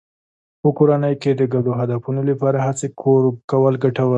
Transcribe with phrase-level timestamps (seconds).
[0.61, 2.87] په کورنۍ کې د ګډو هدفونو لپاره هڅې
[3.49, 4.09] کول ګټور دي.